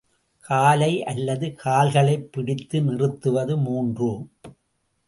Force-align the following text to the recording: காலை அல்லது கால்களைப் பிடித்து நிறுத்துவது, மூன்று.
காலை 0.39 1.03
அல்லது 1.03 1.55
கால்களைப் 1.65 2.31
பிடித்து 2.31 2.81
நிறுத்துவது, 2.81 3.57
மூன்று. 3.57 4.11